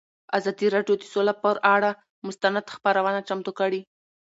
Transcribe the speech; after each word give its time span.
ازادي 0.37 0.67
راډیو 0.75 0.95
د 0.99 1.03
سوله 1.13 1.33
پر 1.43 1.55
اړه 1.75 1.89
مستند 2.27 2.65
خپرونه 2.75 3.19
چمتو 3.27 3.51
کړې. 3.59 3.81